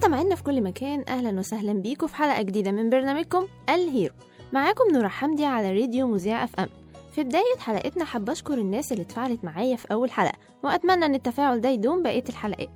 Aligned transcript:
مستمعينا 0.00 0.34
في 0.34 0.42
كل 0.42 0.62
مكان 0.62 1.04
أهلا 1.08 1.38
وسهلا 1.38 1.72
بيكم 1.72 2.06
في 2.06 2.16
حلقة 2.16 2.42
جديدة 2.42 2.70
من 2.70 2.90
برنامجكم 2.90 3.46
ال 3.68 3.76
hero. 3.76 4.14
معاكم 4.52 4.84
نورة 4.92 5.08
حمدي 5.08 5.44
على 5.44 5.80
راديو 5.80 6.06
مذيع 6.06 6.44
FM. 6.44 6.68
في 7.12 7.24
بداية 7.24 7.58
حلقتنا 7.58 8.04
حابة 8.04 8.32
أشكر 8.32 8.54
الناس 8.54 8.92
اللي 8.92 9.02
اتفاعلت 9.02 9.44
معايا 9.44 9.76
في 9.76 9.92
أول 9.92 10.10
حلقة 10.10 10.32
وأتمنى 10.64 11.06
إن 11.06 11.14
التفاعل 11.14 11.60
ده 11.60 11.68
يدوم 11.68 12.02
بقية 12.02 12.24
الحلقات. 12.28 12.70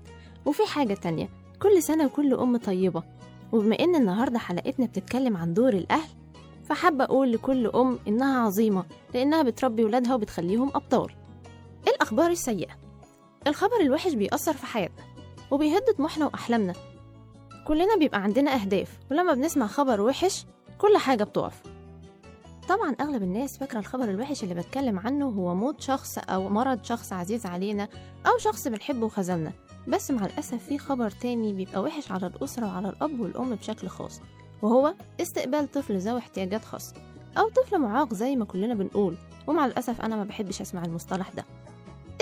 وفي 0.46 0.62
حاجة 0.66 0.94
تانية 0.94 1.28
كل 1.62 1.82
سنة 1.82 2.04
وكل 2.06 2.34
أم 2.34 2.56
طيبة. 2.56 3.02
وبما 3.52 3.78
إن 3.78 3.94
النهاردة 3.94 4.38
حلقتنا 4.38 4.86
بتتكلم 4.86 5.36
عن 5.36 5.54
دور 5.54 5.72
الأهل 5.72 6.08
فحابة 6.64 7.04
أقول 7.04 7.32
لكل 7.32 7.66
أم 7.66 7.98
إنها 8.08 8.40
عظيمة 8.40 8.84
لأنها 9.14 9.42
بتربي 9.42 9.84
ولادها 9.84 10.14
وبتخليهم 10.14 10.68
أبطال. 10.74 11.10
الأخبار 11.88 12.30
السيئة؟ 12.30 12.72
الخبر 13.46 13.80
الوحش 13.80 14.12
بيأثر 14.12 14.52
في 14.52 14.66
حياتنا 14.66 15.04
وبيهد 15.50 15.82
طموحنا 15.98 16.24
وأحلامنا. 16.26 16.74
كلنا 17.64 17.96
بيبقى 17.98 18.22
عندنا 18.22 18.54
أهداف 18.54 18.98
ولما 19.10 19.34
بنسمع 19.34 19.66
خبر 19.66 20.00
وحش 20.00 20.46
كل 20.78 20.96
حاجة 20.96 21.24
بتقف. 21.24 21.62
طبعا 22.68 22.94
أغلب 23.00 23.22
الناس 23.22 23.58
فاكرة 23.58 23.78
الخبر 23.78 24.04
الوحش 24.04 24.42
اللي 24.44 24.54
بتكلم 24.54 24.98
عنه 24.98 25.26
هو 25.28 25.54
موت 25.54 25.80
شخص 25.80 26.18
أو 26.18 26.48
مرض 26.48 26.84
شخص 26.84 27.12
عزيز 27.12 27.46
علينا 27.46 27.88
أو 28.26 28.38
شخص 28.38 28.68
بنحبه 28.68 29.06
وخذلنا 29.06 29.52
بس 29.88 30.10
مع 30.10 30.26
الأسف 30.26 30.64
في 30.64 30.78
خبر 30.78 31.10
تاني 31.10 31.52
بيبقى 31.52 31.82
وحش 31.82 32.12
على 32.12 32.26
الأسرة 32.26 32.66
وعلى 32.66 32.88
الأب 32.88 33.20
والأم 33.20 33.54
بشكل 33.54 33.88
خاص 33.88 34.20
وهو 34.62 34.94
استقبال 35.20 35.70
طفل 35.70 35.98
ذوي 35.98 36.18
احتياجات 36.18 36.64
خاصة 36.64 36.94
أو 37.38 37.48
طفل 37.48 37.78
معاق 37.78 38.14
زي 38.14 38.36
ما 38.36 38.44
كلنا 38.44 38.74
بنقول 38.74 39.16
ومع 39.46 39.66
الأسف 39.66 40.00
أنا 40.00 40.16
ما 40.16 40.24
بحبش 40.24 40.60
أسمع 40.60 40.84
المصطلح 40.84 41.30
ده. 41.30 41.44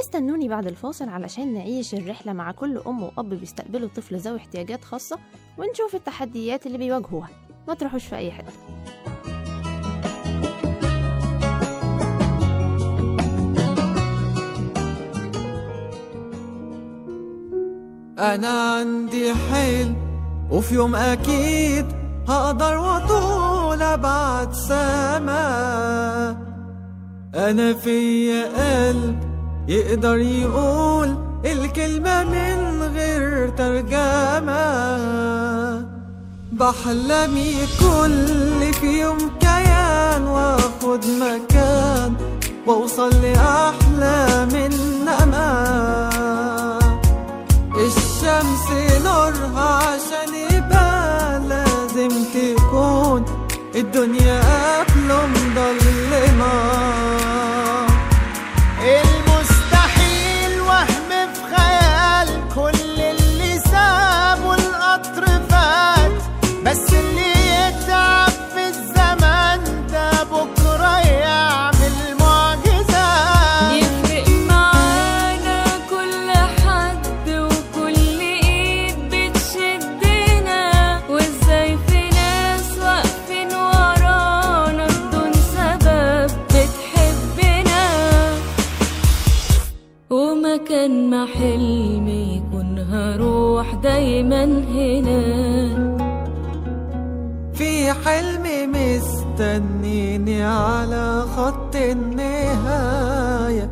استنوني 0.00 0.48
بعد 0.48 0.66
الفاصل 0.66 1.08
علشان 1.08 1.54
نعيش 1.54 1.94
الرحلة 1.94 2.32
مع 2.32 2.52
كل 2.52 2.78
أم 2.78 3.02
وأب 3.02 3.28
بيستقبلوا 3.34 3.88
طفل 3.88 4.16
ذوي 4.16 4.36
احتياجات 4.36 4.84
خاصة 4.84 5.18
ونشوف 5.58 5.94
التحديات 5.94 6.66
اللي 6.66 6.78
بيواجهوها. 6.78 7.28
ما 7.68 7.74
تروحوش 7.74 8.04
في 8.04 8.16
أي 8.16 8.30
حتة. 8.30 8.52
أنا 18.18 18.48
عندي 18.48 19.34
حلم 19.34 19.96
وفي 20.50 20.74
يوم 20.74 20.94
أكيد 20.94 21.86
هقدر 22.28 22.78
وطول 22.78 23.82
أبعد 23.82 24.52
سما. 24.52 25.42
أنا 27.34 27.72
فيا 27.74 28.44
قلب 28.44 29.18
يقدر 29.68 30.18
يقول 30.18 31.16
الكلمة 31.44 32.24
من 32.24 32.71
غير 32.94 33.48
ترجمة. 33.48 34.62
بحلمي 36.52 37.54
كل 37.80 38.72
في 38.80 39.00
يوم 39.00 39.18
كيان 39.40 40.22
واخد 40.26 41.04
مكان 41.06 42.14
وأوصل 42.66 43.10
لأحلى 43.22 44.46
من 44.52 44.72
أمان. 45.08 47.00
الشمس 47.76 48.66
نورها 49.04 49.68
عشان 49.88 50.34
يبقى 50.34 51.40
لازم 51.48 52.12
تكون 52.34 53.24
الدنيا 53.74 54.40
قبله 54.80 55.26
مضلمة 55.26 55.81
ومكان 90.72 91.10
ما 91.10 91.26
حلمي 91.26 92.36
يكون 92.36 92.78
هروح 92.78 93.74
دايما 93.74 94.44
هنا. 94.44 95.22
في 97.54 97.92
حلم 97.92 98.72
مستنيني 98.72 100.42
على 100.44 101.24
خط 101.36 101.76
النهاية. 101.76 103.70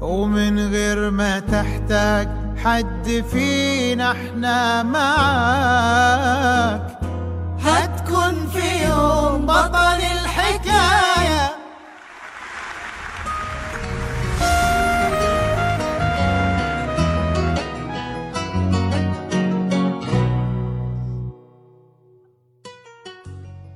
ومن 0.00 0.58
غير 0.70 1.10
ما 1.10 1.38
تحتاج 1.40 2.28
حد 2.56 3.24
فينا 3.32 4.12
إحنا 4.12 4.82
معاك. 4.82 6.18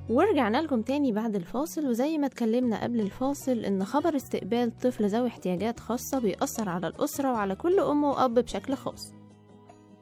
ورجعنا 0.08 0.62
لكم 0.62 0.82
تاني 0.82 1.12
بعد 1.12 1.36
الفاصل 1.36 1.88
وزي 1.88 2.18
ما 2.18 2.26
اتكلمنا 2.26 2.82
قبل 2.82 3.00
الفاصل 3.00 3.52
إن 3.58 3.84
خبر 3.84 4.16
استقبال 4.16 4.78
طفل 4.78 5.08
ذوي 5.08 5.28
احتياجات 5.28 5.80
خاصة 5.80 6.18
بيأثر 6.18 6.68
على 6.68 6.86
الأسرة 6.86 7.32
وعلى 7.32 7.54
كل 7.56 7.80
أم 7.80 8.04
وأب 8.04 8.34
بشكل 8.34 8.74
خاص. 8.74 9.12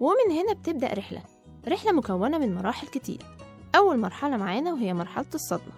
ومن 0.01 0.39
هنا 0.39 0.53
بتبدأ 0.53 0.87
رحلة 0.87 1.23
رحلة 1.69 1.93
مكونة 1.93 2.39
من 2.39 2.55
مراحل 2.55 2.87
كتير. 2.87 3.23
أول 3.77 3.99
مرحلة 3.99 4.37
معانا 4.37 4.73
وهي 4.73 4.95
مرحلة 4.95 5.27
الصدمة. 5.35 5.73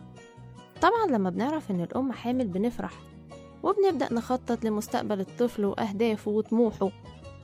طبعا 0.83 1.07
لما 1.11 1.31
بنعرف 1.31 1.71
إن 1.71 1.81
الأم 1.81 2.13
حامل 2.13 2.49
بنفرح 2.49 2.93
وبنبدأ 3.63 4.15
نخطط 4.15 4.65
لمستقبل 4.65 5.21
الطفل 5.21 5.65
وأهدافه 5.65 6.31
وطموحه. 6.31 6.91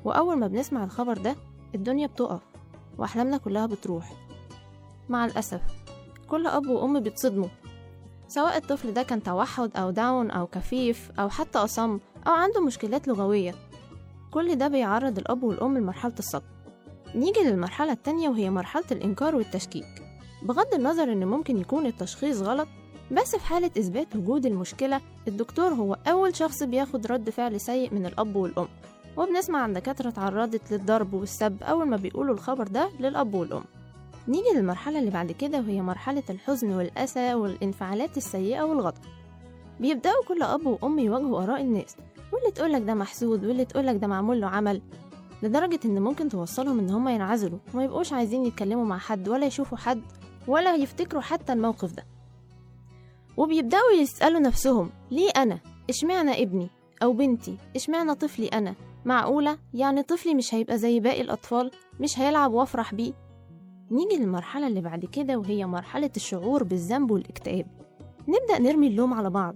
وأول 0.05 0.37
ما 0.39 0.47
بنسمع 0.47 0.85
الخبر 0.85 1.19
ده 1.19 1.37
الدنيا 1.75 2.07
بتقف 2.07 2.43
وأحلامنا 2.99 3.37
كلها 3.37 3.67
بتروح. 3.67 4.13
مع 5.09 5.25
الأسف. 5.25 5.61
كل 6.29 6.47
أب 6.47 6.67
وأم 6.67 7.01
بيتصدموا. 7.01 7.49
سواء 8.29 8.57
الطفل 8.57 8.93
ده 8.93 9.03
كان 9.03 9.23
توحد 9.23 9.77
أو 9.77 9.91
داون 9.91 10.31
أو 10.31 10.47
كفيف 10.47 11.11
أو 11.19 11.29
حتى 11.29 11.59
أصم 11.59 11.99
أو 12.27 12.33
عنده 12.33 12.61
مشكلات 12.61 13.09
لغوية. 13.09 13.55
كل 14.31 14.55
ده 14.57 14.69
بيعرض 14.69 15.19
الأب 15.19 15.43
والأم 15.43 15.79
لمرحلة 15.79 16.15
الصدمة 16.19 16.49
نيجي 17.15 17.41
للمرحلة 17.41 17.93
التانية 17.93 18.29
وهي 18.29 18.51
مرحلة 18.51 18.85
الإنكار 18.93 19.37
والتشكيك. 19.37 20.03
بغض 20.43 20.75
النظر 20.75 21.13
إن 21.13 21.25
ممكن 21.25 21.59
يكون 21.59 21.87
التشخيص 21.87 22.43
غلط 22.43 22.69
بس 23.13 23.37
في 23.37 23.45
حالة 23.47 23.71
إثبات 23.79 24.17
وجود 24.17 24.47
المشكلة 24.47 25.01
الدكتور 25.29 25.69
هو 25.69 25.97
أول 26.09 26.37
شخص 26.37 26.63
بياخد 26.63 27.07
رد 27.07 27.31
فعل 27.31 27.61
سيء 27.61 27.95
من 27.95 28.07
الأب 28.07 28.37
والأم. 28.37 28.69
وبنسمع 29.17 29.59
عن 29.63 29.73
دكاترة 29.73 30.09
اتعرضت 30.09 30.73
للضرب 30.73 31.15
والسب 31.15 31.63
أول 31.63 31.89
ما 31.89 31.97
بيقولوا 31.97 32.35
الخبر 32.35 32.69
ده 32.69 32.91
للأب 33.01 33.35
والأم. 33.35 33.65
نيجي 34.29 34.49
للمرحلة 34.57 34.99
اللي 34.99 35.11
بعد 35.11 35.33
كده 35.33 35.59
وهي 35.59 35.83
مرحلة 35.83 36.23
الحزن 36.31 36.73
والأسى 36.73 37.35
والانفعالات 37.35 38.17
السيئة 38.17 38.63
والغضب 38.63 39.03
بيبدأوا 39.81 40.25
كل 40.29 40.43
أب 40.43 40.67
وأم 40.67 40.99
يواجهوا 40.99 41.43
آراء 41.43 41.61
الناس 41.61 41.97
واللي 42.33 42.51
تقولك 42.51 42.83
ده 42.83 42.95
محسود 42.95 43.45
واللي 43.45 43.65
تقولك 43.65 43.97
ده 43.97 44.07
معمول 44.07 44.41
له 44.41 44.47
عمل 44.47 44.83
لدرجة 45.43 45.81
إن 45.85 46.03
ممكن 46.03 46.29
توصلهم 46.29 46.79
إن 46.79 46.91
هما 46.91 47.13
ينعزلوا 47.15 47.59
وما 47.75 47.85
يبقوش 47.85 48.13
عايزين 48.13 48.45
يتكلموا 48.45 48.85
مع 48.85 48.99
حد 48.99 49.29
ولا 49.29 49.47
يشوفوا 49.47 49.79
حد 49.79 50.03
ولا 50.49 50.75
يفتكروا 50.75 51.23
حتى 51.23 51.53
الموقف 51.53 51.93
ده 51.93 52.05
وبيبدأوا 53.37 53.93
يسألوا 54.01 54.41
نفسهم 54.41 54.91
ليه 55.11 55.31
أنا؟ 55.37 55.59
إشمعنى 55.91 56.43
ابني؟ 56.43 56.69
أو 57.03 57.13
بنتي؟ 57.13 57.57
إشمعنى 57.77 58.15
طفلي 58.15 58.49
أنا؟ 58.49 58.75
معقولة؟ 59.05 59.59
يعني 59.75 60.03
طفلي 60.03 60.35
مش 60.35 60.55
هيبقى 60.55 60.79
زي 60.79 61.01
باقي 61.01 61.21
الأطفال؟ 61.21 61.71
مش 62.01 62.19
هيلعب 62.19 62.53
وأفرح 62.53 62.95
بيه؟ 62.95 63.13
نيجي 63.91 64.17
للمرحلة 64.17 64.67
اللي 64.67 64.81
بعد 64.81 65.05
كده 65.05 65.37
وهي 65.37 65.67
مرحلة 65.67 66.11
الشعور 66.17 66.65
بالذنب 66.65 67.11
والاكتئاب. 67.11 67.67
نبدأ 68.29 68.59
نرمي 68.59 68.87
اللوم 68.87 69.15
على 69.15 69.31
بعض. 69.31 69.55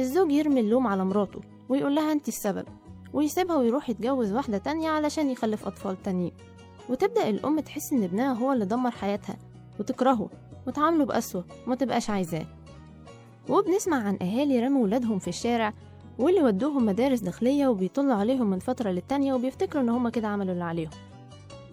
الزوج 0.00 0.32
يرمي 0.32 0.60
اللوم 0.60 0.86
على 0.86 1.04
مراته 1.04 1.40
ويقول 1.68 1.94
لها 1.94 2.12
انت 2.12 2.28
السبب 2.28 2.64
ويسيبها 3.12 3.56
ويروح 3.56 3.90
يتجوز 3.90 4.32
واحدة 4.32 4.58
تانية 4.58 4.90
علشان 4.90 5.30
يخلف 5.30 5.66
أطفال 5.66 6.02
تانيين. 6.02 6.32
وتبدأ 6.88 7.28
الأم 7.28 7.60
تحس 7.60 7.92
إن 7.92 8.02
ابنها 8.02 8.32
هو 8.32 8.52
اللي 8.52 8.64
دمر 8.64 8.90
حياتها 8.90 9.36
وتكرهه 9.80 10.30
وتعامله 10.66 11.04
بقسوة 11.04 11.44
وما 11.66 11.76
تبقاش 11.76 12.10
عايزاه. 12.10 12.46
وبنسمع 13.48 13.96
عن 13.96 14.18
أهالي 14.22 14.60
رموا 14.60 14.82
ولادهم 14.82 15.18
في 15.18 15.28
الشارع 15.28 15.72
واللي 16.18 16.42
ودوهم 16.42 16.86
مدارس 16.86 17.20
داخلية 17.20 17.66
وبيطلوا 17.66 18.14
عليهم 18.14 18.50
من 18.50 18.58
فترة 18.58 18.90
للتانية 18.90 19.34
وبيفتكروا 19.34 19.82
إن 19.82 19.88
هما 19.88 20.10
كده 20.10 20.28
عملوا 20.28 20.52
اللي 20.52 20.64
عليهم. 20.64 20.90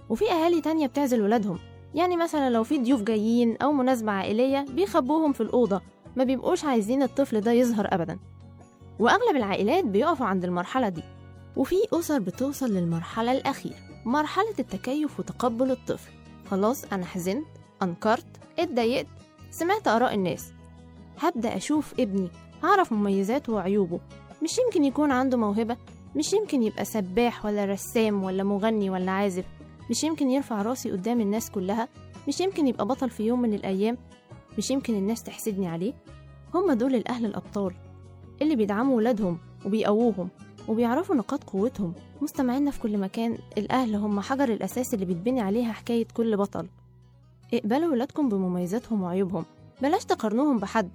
وفي 0.09 0.31
أهالي 0.31 0.61
تانية 0.61 0.87
بتعزل 0.87 1.21
ولادهم 1.21 1.59
يعني 1.95 2.17
مثلا 2.17 2.49
لو 2.49 2.63
في 2.63 2.77
ضيوف 2.77 3.01
جايين 3.01 3.57
أو 3.57 3.71
مناسبة 3.71 4.11
عائلية 4.11 4.65
بيخبوهم 4.69 5.33
في 5.33 5.41
الأوضة 5.41 5.81
ما 6.15 6.23
بيبقوش 6.23 6.65
عايزين 6.65 7.03
الطفل 7.03 7.41
ده 7.41 7.51
يظهر 7.51 7.87
أبدا. 7.91 8.19
وأغلب 8.99 9.35
العائلات 9.35 9.85
بيقفوا 9.85 10.25
عند 10.25 10.43
المرحلة 10.43 10.89
دي. 10.89 11.03
وفي 11.55 11.75
أسر 11.93 12.19
بتوصل 12.19 12.71
للمرحلة 12.73 13.31
الأخيرة 13.31 13.75
مرحلة 14.05 14.53
التكيف 14.59 15.19
وتقبل 15.19 15.71
الطفل. 15.71 16.11
خلاص 16.51 16.85
أنا 16.93 17.05
حزنت 17.05 17.45
أنكرت 17.83 18.25
اتضايقت 18.59 19.07
سمعت 19.51 19.87
آراء 19.87 20.13
الناس. 20.15 20.51
هبدأ 21.19 21.55
أشوف 21.57 21.93
ابني 21.99 22.29
هعرف 22.63 22.93
مميزاته 22.93 23.53
وعيوبه. 23.53 23.99
مش 24.43 24.57
يمكن 24.57 24.83
يكون 24.83 25.11
عنده 25.11 25.37
موهبة 25.37 25.77
مش 26.15 26.33
يمكن 26.33 26.63
يبقى 26.63 26.85
سباح 26.85 27.45
ولا 27.45 27.65
رسام 27.65 28.23
ولا 28.23 28.43
مغني 28.43 28.89
ولا 28.89 29.11
عازف. 29.11 29.45
مش 29.89 30.03
يمكن 30.03 30.29
يرفع 30.29 30.61
راسي 30.61 30.91
قدام 30.91 31.21
الناس 31.21 31.51
كلها 31.51 31.87
مش 32.27 32.41
يمكن 32.41 32.67
يبقى 32.67 32.85
بطل 32.85 33.09
في 33.09 33.23
يوم 33.23 33.41
من 33.41 33.53
الأيام 33.53 33.97
مش 34.57 34.71
يمكن 34.71 34.95
الناس 34.95 35.23
تحسدني 35.23 35.67
عليه. 35.67 35.93
هم 36.53 36.71
دول 36.71 36.95
الأهل 36.95 37.25
الأبطال 37.25 37.73
اللي 38.41 38.55
بيدعموا 38.55 38.95
ولادهم 38.97 39.37
وبيقووهم 39.65 40.29
وبيعرفوا 40.67 41.15
نقاط 41.15 41.43
قوتهم. 41.43 41.93
مستمعينا 42.21 42.71
في 42.71 42.79
كل 42.79 42.97
مكان 42.97 43.37
الأهل 43.57 43.95
هم 43.95 44.19
حجر 44.19 44.49
الأساس 44.53 44.93
اللي 44.93 45.05
بيتبني 45.05 45.41
عليها 45.41 45.71
حكاية 45.71 46.07
كل 46.13 46.37
بطل. 46.37 46.67
اقبلوا 47.53 47.91
ولادكم 47.91 48.29
بمميزاتهم 48.29 49.01
وعيوبهم 49.03 49.45
بلاش 49.81 50.05
تقارنوهم 50.05 50.57
بحد 50.59 50.89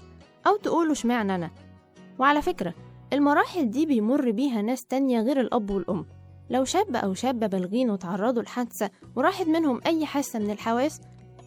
أو 0.46 0.56
تقولوا 0.56 0.92
اشمعنى 0.92 1.34
أنا. 1.34 1.50
وعلى 2.18 2.42
فكرة 2.42 2.74
المراحل 3.12 3.70
دي 3.70 3.86
بيمر 3.86 4.30
بيها 4.30 4.62
ناس 4.62 4.84
تانية 4.84 5.20
غير 5.20 5.40
الأب 5.40 5.70
والأم. 5.70 6.06
لو 6.50 6.64
شاب 6.64 6.96
أو 6.96 7.14
شابة 7.14 7.46
بالغين 7.46 7.90
وتعرضوا 7.90 8.42
لحادثة 8.42 8.90
وراحت 9.16 9.46
منهم 9.46 9.80
أي 9.86 10.06
حاسة 10.06 10.38
من 10.38 10.50
الحواس 10.50 11.00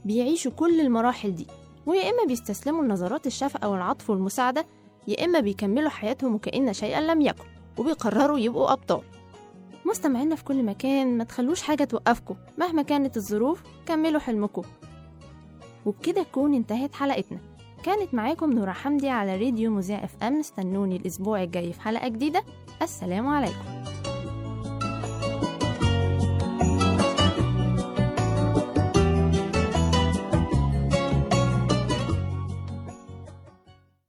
بيعيشوا 0.06 0.51
كل 0.51 0.81
المراحل 0.81 1.36
دي 1.36 1.48
ويا 1.86 2.10
إما 2.10 2.25
بيستسلموا 2.28 2.84
لنظرات 2.84 3.28
الشفقة 3.28 3.69
والعطف 3.69 4.10
والمساعدة 4.10 4.66
يا 5.07 5.25
إما 5.25 5.40
بيكملوا 5.40 5.90
حياتهم 5.90 6.36
وكأن 6.36 6.74
شيئا 6.74 7.01
لم 7.01 7.22
يكن 7.22 7.44
وبيقرروا 7.78 8.40
يبقوا 8.40 8.74
أبطال. 8.74 9.01
مستمعينا 9.86 10.36
في 10.36 10.44
كل 10.44 10.63
مكان 10.63 11.18
ما 11.18 11.24
تخلوش 11.24 11.62
حاجة 11.62 11.84
توقفكم 11.84 12.36
مهما 12.57 12.81
كانت 12.81 13.18
الظروف 13.18 13.63
كملوا 13.86 14.19
حلمكم. 14.19 14.62
وبكده 15.86 16.24
تكون 16.24 16.54
انتهت 16.54 16.96
حلقتنا. 16.96 17.40
كانت 17.84 18.13
معاكم 18.13 18.54
نورا 18.54 18.72
حمدي 18.72 19.10
على 19.10 19.46
راديو 19.46 19.72
مذيع 19.72 20.04
إف 20.04 20.24
إم 20.24 20.40
استنوني 20.40 20.96
الأسبوع 20.96 21.44
الجاي 21.44 21.74
في 21.74 21.81
حلقة 21.81 22.07
جديدة. 22.07 22.44
السلام 22.81 23.28
عليكم. 23.28 23.99